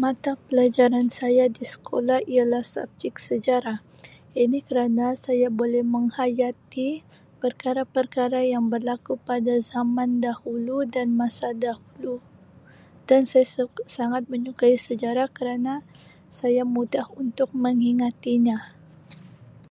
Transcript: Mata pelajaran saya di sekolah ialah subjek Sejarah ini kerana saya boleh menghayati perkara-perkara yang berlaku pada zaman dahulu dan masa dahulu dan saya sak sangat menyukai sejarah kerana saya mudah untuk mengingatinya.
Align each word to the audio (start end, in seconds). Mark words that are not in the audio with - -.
Mata 0.00 0.32
pelajaran 0.44 1.08
saya 1.18 1.44
di 1.56 1.64
sekolah 1.72 2.20
ialah 2.34 2.60
subjek 2.74 3.14
Sejarah 3.28 3.80
ini 4.44 4.58
kerana 4.68 5.06
saya 5.24 5.48
boleh 5.60 5.80
menghayati 5.94 6.90
perkara-perkara 7.40 8.40
yang 8.52 8.64
berlaku 8.74 9.14
pada 9.28 9.54
zaman 9.70 10.10
dahulu 10.26 10.78
dan 10.94 11.08
masa 11.20 11.48
dahulu 11.64 12.14
dan 13.08 13.22
saya 13.30 13.46
sak 13.54 13.74
sangat 13.96 14.22
menyukai 14.32 14.74
sejarah 14.86 15.28
kerana 15.36 15.72
saya 16.40 16.62
mudah 16.74 17.06
untuk 17.22 17.48
mengingatinya. 17.64 18.58